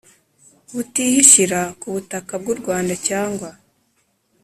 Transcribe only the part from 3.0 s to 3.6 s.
cyangwa